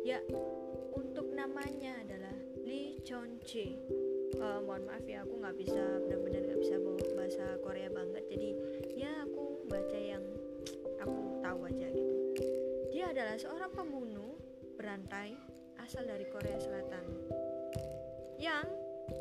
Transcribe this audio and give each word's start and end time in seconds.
Ya, 0.04 0.20
untuk 0.92 1.32
namanya 1.32 1.96
adalah 2.04 2.36
Lee 2.68 3.00
Chon 3.08 3.40
Jae. 3.48 3.80
Eh, 4.36 4.60
mohon 4.68 4.92
maaf 4.92 5.08
ya, 5.08 5.24
aku 5.24 5.40
nggak 5.40 5.56
bisa 5.56 5.80
benar-benar 5.80 6.44
nggak 6.44 6.60
bisa 6.60 6.76
bahasa 7.16 7.56
Korea 7.64 7.88
banget. 7.88 8.28
Jadi 8.36 8.52
ya 9.00 9.24
aku 9.24 9.64
baca 9.72 9.96
yang 9.96 10.28
aku 11.00 11.40
tahu 11.40 11.72
aja 11.72 11.88
gitu. 11.88 12.16
Dia 12.92 13.16
adalah 13.16 13.40
seorang 13.40 13.72
pembunuh 13.72 14.36
berantai 14.76 15.56
asal 15.84 16.08
dari 16.08 16.28
Korea 16.30 16.56
Selatan 16.62 17.06
yang 18.40 18.68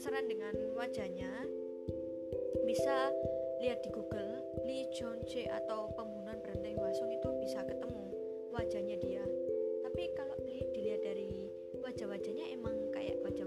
penasaran 0.00 0.32
dengan 0.32 0.56
wajahnya 0.80 1.28
bisa 2.64 3.12
lihat 3.60 3.84
di 3.84 3.92
Google 3.92 4.40
Lee 4.64 4.88
Chon 4.96 5.20
Jae 5.28 5.44
atau 5.44 5.92
pembunuhan 5.92 6.40
berantai 6.40 6.72
Hwasong 6.72 7.12
itu 7.12 7.28
bisa 7.36 7.60
ketemu 7.68 8.08
wajahnya 8.48 8.96
dia. 8.96 9.20
Tapi 9.84 10.08
kalau 10.16 10.40
li- 10.48 10.72
dilihat 10.72 11.04
dari 11.04 11.52
wajah-wajahnya 11.84 12.48
emang 12.48 12.80
kayak 12.96 13.20
wajah-wajah 13.20 13.39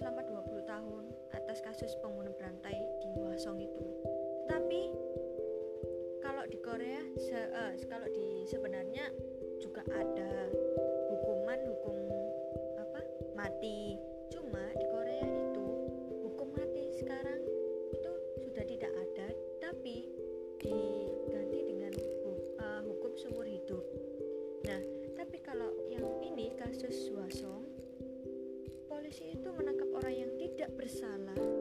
selama 0.00 0.24
20 0.24 0.64
tahun 0.64 1.04
atas 1.36 1.60
kasus 1.60 1.92
pembunuhan 2.00 2.32
berantai 2.32 2.88
di 3.04 3.12
Hwasong 3.20 3.60
itu. 3.60 3.84
Tapi 4.48 4.88
kalau 6.24 6.48
di 6.48 6.56
Korea 6.64 7.04
se- 7.20 7.52
eh, 7.52 7.76
kalau 7.84 8.08
di 8.08 8.48
sebenarnya 8.48 9.12
juga 9.60 9.84
ada 9.92 10.48
hukuman 11.12 11.60
hukum 11.68 11.96
apa 12.80 13.00
mati. 13.36 14.00
Cuma 14.32 14.64
di 14.80 14.88
Korea 14.88 15.28
itu 15.28 15.66
hukum 16.24 16.48
mati 16.56 16.96
sekarang 16.96 17.44
itu 17.92 18.12
sudah 18.40 18.64
tidak 18.64 18.92
ada 18.96 19.28
tapi 19.60 20.08
diganti 20.56 21.60
dengan 21.76 21.92
eh, 22.56 22.80
hukum 22.88 23.12
seumur 23.20 23.44
hidup. 23.44 23.84
Nah, 24.64 24.80
tapi 25.12 25.44
kalau 25.44 25.76
yang 25.92 26.08
ini 26.24 26.56
kasus 26.56 27.12
Hwasong 27.12 27.68
polisi 29.10 29.34
itu 29.34 29.50
tidak 29.50 29.69
bersalah 30.80 31.59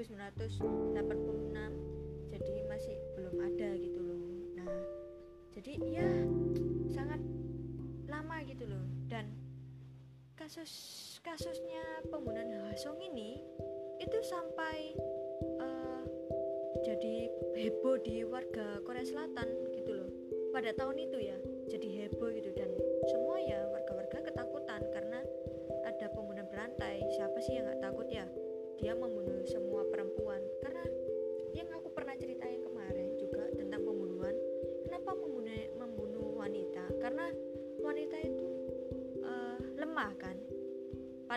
1986 0.00 0.96
jadi 2.30 2.54
masih 2.72 2.96
belum 3.20 3.36
ada 3.36 3.68
gitu 3.76 4.00
loh. 4.00 4.22
Nah 4.56 4.72
jadi 5.52 5.72
ya 5.92 6.08
sangat 6.88 7.20
lama 8.08 8.40
gitu 8.48 8.64
loh. 8.64 8.80
Dan 9.12 9.28
kasus 10.40 10.72
kasusnya 11.20 12.00
pembunuhan 12.08 12.48
Hwasong 12.64 12.96
ini 13.12 13.44
itu 14.00 14.18
sampai 14.24 14.96
uh, 15.60 16.02
jadi 16.80 17.28
heboh 17.60 18.00
di 18.00 18.24
warga 18.24 18.80
Korea 18.88 19.04
Selatan 19.04 19.48
gitu 19.76 19.92
loh. 19.92 20.10
Pada 20.56 20.72
tahun 20.72 20.96
itu 20.96 21.18
ya 21.20 21.36
jadi 21.68 22.08
heboh 22.08 22.32
gitu. 22.32 22.56
Dan 22.56 22.72
semua 23.12 23.36
ya 23.36 23.68
warga-warga 23.68 24.32
ketakutan 24.32 24.80
karena 24.96 25.20
ada 25.84 26.08
pembunuhan 26.16 26.48
berantai. 26.48 27.04
Siapa 27.12 27.36
sih 27.44 27.60
yang 27.60 27.68
nggak 27.68 27.84
takut 27.84 28.08
ya? 28.08 28.24
Dia 28.80 28.96
membunuh 28.96 29.19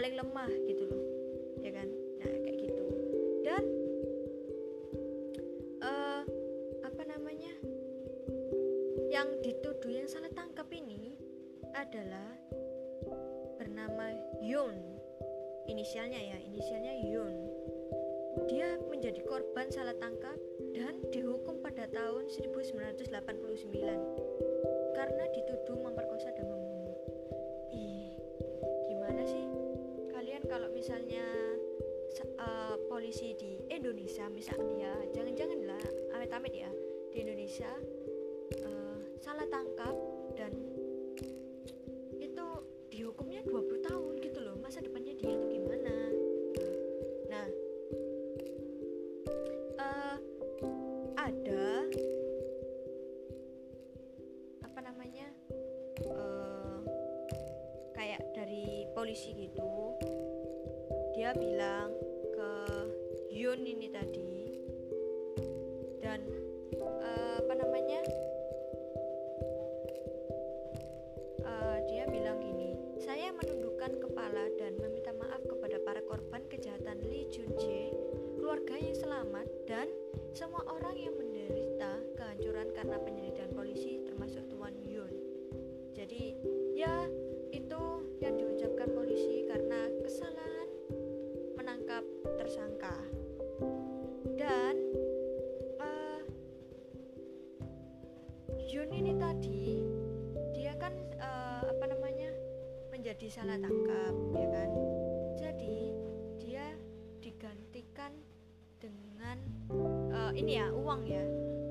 paling 0.04 0.20
lemah 0.20 0.52
gitu 0.68 0.84
loh 0.84 1.04
ya 1.64 1.72
kan? 1.72 1.88
Nah 2.20 2.28
kayak 2.44 2.58
gitu. 2.60 2.86
Dan 3.40 3.64
uh, 5.80 6.28
apa 6.84 7.02
namanya? 7.08 7.56
Yang 9.08 9.48
dituduh 9.48 9.88
yang 9.88 10.04
salah 10.12 10.28
tangkap 10.36 10.68
ini 10.76 11.16
adalah 11.72 12.36
bernama 13.56 14.12
Yun 14.44 14.76
inisialnya 15.72 16.20
ya 16.20 16.36
inisialnya 16.52 17.00
Yun 17.08 17.36
dia 18.52 18.76
menjadi 18.92 19.24
korban 19.24 19.72
salah 19.72 19.96
tangkap 20.04 20.36
dan 20.76 21.00
dihukum 21.16 21.64
pada 21.64 21.88
tahun 21.96 22.28
1989 22.28 23.08
karena 25.00 25.24
dituduh 25.32 25.80
memperkosa 25.80 26.36
dan 26.36 26.52
membunuh 26.52 26.63
misalnya 30.84 31.24
uh, 32.44 32.76
polisi 32.92 33.32
di 33.40 33.56
Indonesia 33.72 34.28
misalnya 34.28 34.84
ya 34.84 34.94
jangan-jangan 35.16 35.60
lah 35.64 35.84
amit-amit 36.12 36.52
ya 36.52 36.68
di 37.08 37.24
Indonesia 37.24 37.72
uh, 38.68 39.00
salah 39.24 39.48
tangkap 39.48 39.96
dan 40.36 40.52
itu 42.20 42.48
dihukumnya 42.92 43.48
20 43.48 43.63
kepala 74.00 74.48
dan 74.56 74.80
meminta 74.80 75.12
maaf 75.20 75.44
kepada 75.44 75.76
para 75.84 76.00
korban 76.08 76.44
kejahatan 76.48 77.04
Lee 77.04 77.28
Jun 77.28 77.52
Jae 77.60 77.92
keluarga 78.40 78.80
yang 78.80 78.96
selamat 78.96 79.48
dan 79.68 79.92
semua 80.32 80.64
orang 80.72 80.96
yang 80.96 81.16
menderita 81.20 82.00
kehancuran 82.16 82.72
karena 82.72 82.98
penyelidikan 83.04 83.52
polisi 83.52 84.00
termasuk 84.08 84.48
Tuan 84.48 84.76
Yun 84.88 85.12
jadi 85.92 86.34
ya 86.74 87.12
itu 87.54 87.84
yang 88.18 88.34
diucapkan 88.40 88.90
polisi 88.96 89.46
karena 89.46 89.92
kesalahan 90.02 90.70
menangkap 91.54 92.04
tersangka. 92.36 92.98
Dan 94.34 94.76
uh, 95.78 96.22
Yun 98.68 98.90
ini 98.90 99.14
tadi 99.22 99.83
menjadi 103.14 103.30
salah 103.30 103.62
tangkap 103.62 104.16
ya 104.34 104.48
kan? 104.50 104.70
Jadi 105.38 105.94
dia 106.42 106.66
digantikan 107.22 108.10
dengan 108.82 109.38
uh, 110.10 110.34
ini 110.34 110.58
ya 110.58 110.74
uang 110.74 111.06
ya. 111.06 111.22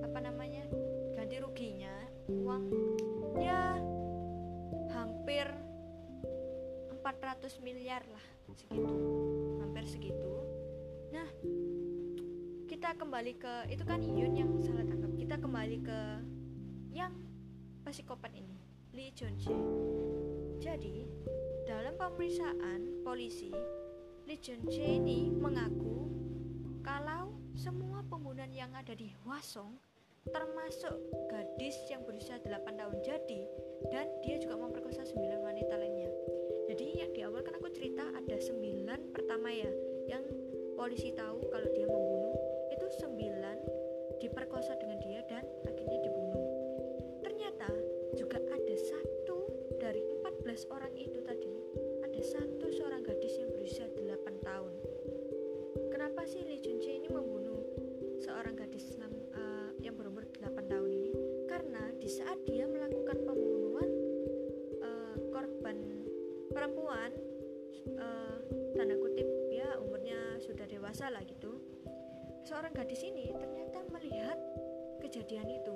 Apa 0.06 0.23
namanya? 0.23 0.62
Ganti 1.19 1.43
ruginya 1.43 1.91
uang 2.31 2.62
ya 3.43 3.75
hampir 4.94 5.50
400 7.03 7.03
miliar 7.59 8.06
lah 8.06 8.27
segitu. 8.55 8.94
Hampir 9.67 9.83
segitu. 9.91 10.47
Nah 11.11 11.27
kita 12.71 12.94
kembali 12.94 13.35
ke 13.35 13.67
itu 13.67 13.83
kan 13.83 13.99
Yun 13.99 14.39
yang 14.39 14.50
salah 14.62 14.87
tangkap. 14.87 15.11
Kita 15.19 15.43
kembali 15.43 15.79
ke 15.83 16.00
yang 16.94 17.11
psikopat 17.83 18.31
ini 18.31 18.62
Lee 18.94 19.11
Jun 19.11 19.35
Jae 19.43 20.22
jadi 20.62 21.03
dalam 21.67 21.99
pemeriksaan 21.99 23.03
polisi 23.03 23.50
Jae 24.70 24.97
ini 24.97 25.29
mengaku 25.29 26.06
kalau 26.87 27.34
semua 27.58 28.01
pembunuhan 28.06 28.48
yang 28.55 28.70
ada 28.72 28.94
di 28.94 29.10
Hwasong 29.27 29.75
termasuk 30.31 30.94
gadis 31.29 31.75
yang 31.91 32.06
berusia 32.06 32.39
8 32.41 32.79
tahun 32.79 32.96
jadi 33.03 33.43
dan 33.91 34.06
dia 34.22 34.39
juga 34.39 34.56
memperkosa 34.56 35.05
9 35.05 35.19
wanita 35.43 35.75
lainnya. 35.77 36.08
Jadi 36.70 36.87
yang 37.05 37.10
di 37.13 37.20
awal 37.27 37.44
kan 37.44 37.58
aku 37.58 37.69
cerita 37.75 38.08
ada 38.15 38.39
sembilan 38.39 39.13
pertama 39.13 39.53
ya 39.53 39.69
yang 40.08 40.25
polisi 40.79 41.13
tahu 41.13 41.44
kalau 41.53 41.69
dia 41.77 41.84
membunuh 41.91 42.32
itu 42.72 42.87
sembilan 43.03 43.56
diperkosa 44.22 44.79
dengan 44.81 44.96
dia 45.05 45.12
14 50.63 50.79
orang 50.79 50.95
itu 50.95 51.19
tadi 51.27 51.51
ada 52.07 52.23
satu 52.23 52.71
seorang 52.71 53.03
gadis 53.03 53.35
yang 53.35 53.51
berusia 53.51 53.83
8 53.99 54.47
tahun. 54.47 54.71
Kenapa 55.91 56.23
sih 56.23 56.47
Lee 56.47 56.63
Jun 56.63 56.79
ini 56.79 57.11
membunuh 57.11 57.67
seorang 58.23 58.55
gadis 58.55 58.95
uh, 58.95 59.75
yang 59.83 59.99
berumur 59.99 60.23
8 60.39 60.55
tahun 60.71 60.91
ini? 60.95 61.11
Karena 61.51 61.91
di 61.99 62.07
saat 62.07 62.39
dia 62.47 62.71
melakukan 62.71 63.27
pembunuhan 63.27 63.91
uh, 64.87 65.19
korban 65.35 66.07
perempuan 66.55 67.11
uh, 67.99 68.39
tanda 68.79 68.95
kutip 69.03 69.27
ya 69.51 69.83
umurnya 69.83 70.39
sudah 70.39 70.71
dewasa 70.71 71.11
lah 71.11 71.27
gitu 71.27 71.59
seorang 72.47 72.71
gadis 72.71 73.03
ini 73.03 73.35
ternyata 73.35 73.83
melihat 73.91 74.39
kejadian 75.03 75.59
itu. 75.59 75.75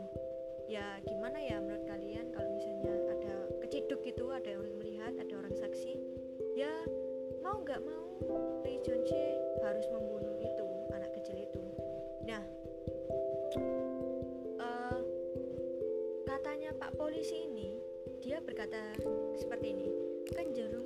Ya 0.71 1.02
gimana 1.02 1.43
ya 1.43 1.59
menurut 1.59 1.83
kalian 1.90 2.31
kalau 2.31 2.55
keciduk 3.87 4.02
gitu 4.02 4.35
ada 4.35 4.50
yang 4.50 4.66
melihat 4.83 5.14
ada 5.14 5.31
orang 5.38 5.55
saksi 5.55 5.95
ya 6.59 6.75
mau 7.38 7.62
nggak 7.62 7.78
mau 7.87 8.19
Lee 8.66 8.83
Jun 8.83 8.99
Jae 9.07 9.38
harus 9.62 9.87
membunuh 9.95 10.35
itu 10.43 10.66
anak 10.90 11.14
kecil 11.14 11.38
itu. 11.38 11.62
Nah 12.26 12.43
uh, 14.59 14.99
katanya 16.26 16.75
Pak 16.75 16.99
polisi 16.99 17.47
ini 17.47 17.78
dia 18.19 18.43
berkata 18.43 18.90
seperti 19.38 19.78
ini 19.78 19.87
Kecenderung, 20.26 20.86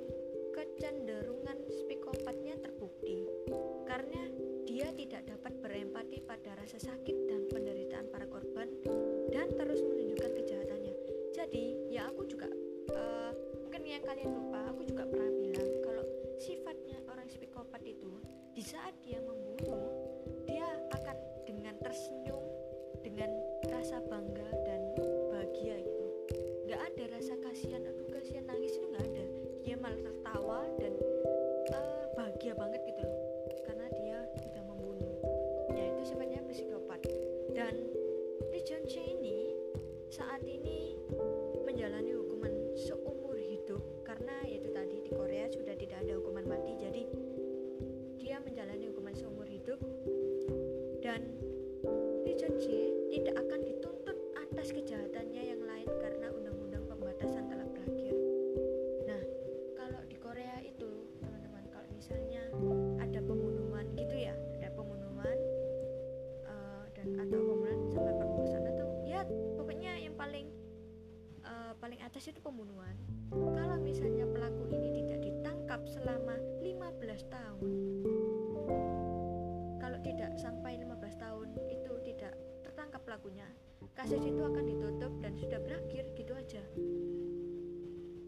kasus 83.97 84.21
itu 84.21 84.41
akan 84.41 84.63
ditutup 84.65 85.11
dan 85.21 85.33
sudah 85.37 85.59
berakhir 85.61 86.03
gitu 86.13 86.33
aja. 86.37 86.61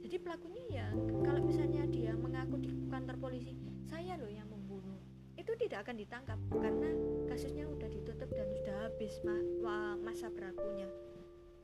Jadi 0.04 0.16
pelakunya 0.20 0.64
ya 0.70 0.88
kalau 1.26 1.42
misalnya 1.42 1.86
dia 1.90 2.14
mengaku 2.14 2.62
di 2.62 2.70
kantor 2.90 3.18
polisi 3.18 3.58
saya 3.90 4.18
loh 4.18 4.30
yang 4.30 4.46
membunuh. 4.50 5.00
Itu 5.34 5.58
tidak 5.58 5.90
akan 5.90 5.98
ditangkap 5.98 6.40
karena 6.54 6.90
kasusnya 7.26 7.66
udah 7.66 7.90
ditutup 7.90 8.30
dan 8.30 8.48
sudah 8.54 8.76
habis 8.86 9.14
ma 9.26 9.98
masa 10.02 10.30
berlakunya. 10.30 10.86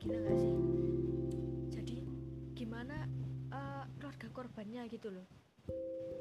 Gila 0.02 0.18
gak 0.26 0.38
sih? 0.40 0.54
Jadi 1.70 1.96
gimana 2.56 3.06
uh, 3.54 3.84
keluarga 4.00 4.28
korbannya 4.32 4.82
gitu 4.90 5.12
loh. 5.14 5.26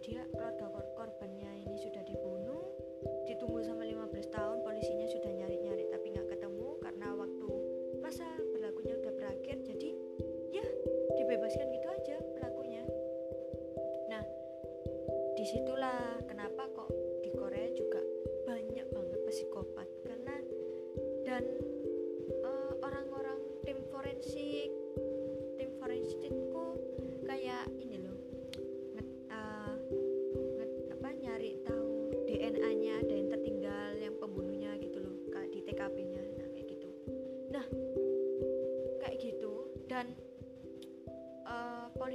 Dia 0.05 0.27
keluarga 0.29 0.69
kor 0.69 0.85
korbannya 0.93 1.65
ini 1.65 1.77
sudah 1.81 2.03
dibunuh 2.05 2.61
ditunggu 3.25 3.63
sama 3.63 3.87
15 3.87 4.35
tahun 4.35 4.57
polisinya 4.61 5.07
sudah 5.07 5.28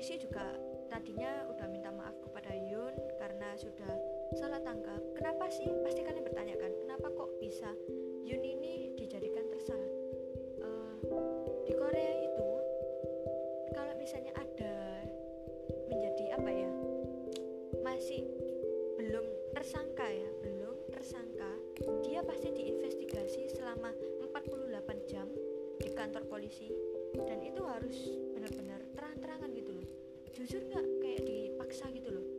polisi 0.05 0.21
juga 0.21 0.45
tadinya 0.93 1.49
udah 1.49 1.65
minta 1.73 1.89
maaf 1.89 2.13
kepada 2.21 2.53
Yun 2.53 2.93
karena 3.17 3.57
sudah 3.57 3.89
salah 4.37 4.61
tangkap. 4.61 5.01
Kenapa 5.17 5.49
sih? 5.49 5.65
Pasti 5.81 6.05
kalian 6.05 6.29
bertanya 6.29 6.61
kan, 6.61 6.69
kenapa 6.77 7.09
kok 7.09 7.33
bisa 7.41 7.73
Yun 8.21 8.45
ini 8.45 8.93
dijadikan 9.01 9.49
tersangka? 9.49 9.89
Uh, 10.61 10.93
di 11.65 11.73
Korea 11.73 12.21
itu 12.21 12.51
kalau 13.73 13.97
misalnya 13.97 14.37
ada 14.37 15.01
menjadi 15.89 16.37
apa 16.37 16.51
ya 16.53 16.73
masih 17.81 18.29
belum 19.01 19.25
tersangka 19.57 20.05
ya 20.05 20.29
belum 20.45 20.85
tersangka 20.93 21.49
dia 22.05 22.21
pasti 22.21 22.53
diinvestigasi 22.53 23.57
selama 23.57 23.97
48 24.21 25.09
jam 25.09 25.33
di 25.81 25.89
kantor 25.97 26.29
polisi 26.29 26.69
dan 27.25 27.41
itu 27.41 27.65
harus 27.65 27.97
benar-benar 28.37 28.84
jujur 30.35 30.67
nggak 30.67 30.87
kayak 30.99 31.23
dipaksa 31.23 31.87
gitu 31.95 32.11
loh? 32.11 32.34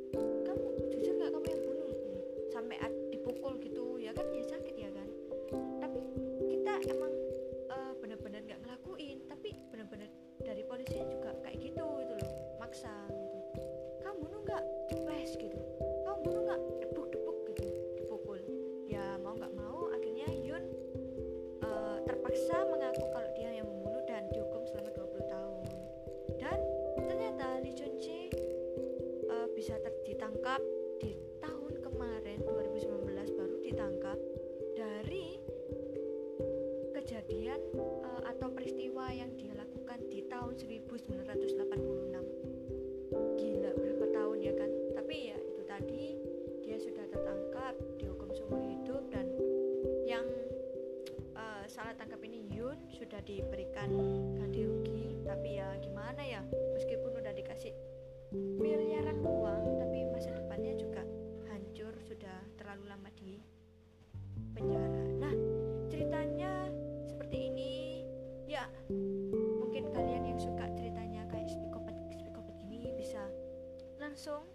langsung 74.25 74.49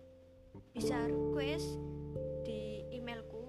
bisa 0.75 0.99
request 1.07 1.79
di 2.43 2.83
emailku 2.91 3.47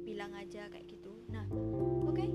bilang 0.00 0.32
aja 0.32 0.64
kayak 0.72 0.88
gitu. 0.88 1.12
Nah 1.28 1.44
oke. 1.52 2.16
Okay. 2.16 2.32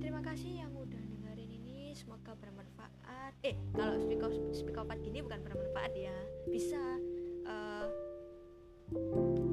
terima 0.00 0.24
kasih 0.24 0.64
yang 0.64 0.72
udah 0.72 0.96
dengerin 0.96 1.52
ini. 1.52 1.92
Semoga 1.92 2.32
bermanfaat. 2.32 3.36
Eh 3.44 3.60
kalau 3.76 4.00
speak 4.00 4.24
up 4.24 4.32
speak 4.56 4.72
up 4.80 4.88
gini 5.04 5.20
bukan 5.20 5.44
bermanfaat 5.44 5.92
ya. 5.92 6.16
Bisa 6.48 6.80
uh, 7.44 7.92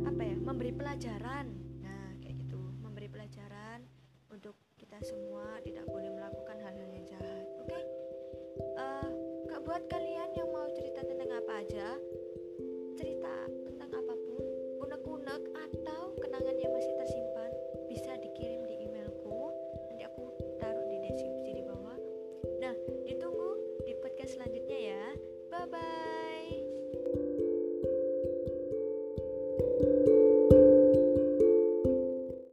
apa 0.08 0.22
ya 0.24 0.40
memberi 0.40 0.72
pelajaran. 0.72 1.52
Nah 1.84 2.24
kayak 2.24 2.40
gitu. 2.40 2.64
Memberi 2.80 3.12
pelajaran 3.12 3.84
untuk 4.32 4.56
kita 4.80 4.96
semua 5.04 5.60
tidak 5.68 5.84
boleh 5.92 6.08
melakukan 6.08 6.56
hal-hal 6.56 6.88
yang 6.88 7.04
jahat. 7.04 7.44
Oke? 7.60 7.76
Eh, 7.76 7.84
okay? 7.84 7.84
uh, 8.80 9.12
buat 9.70 9.86
kalian 9.86 10.34
yang 10.34 10.50
mau 10.50 10.59